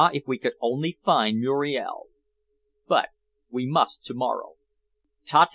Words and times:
if 0.13 0.23
we 0.27 0.37
could 0.39 0.53
only 0.61 0.97
find 1.03 1.39
Muriel! 1.39 2.07
But 2.87 3.09
we 3.51 3.67
must 3.67 4.03
to 4.05 4.15
morrow. 4.15 4.53
Ta 5.27 5.45
ta! 5.45 5.49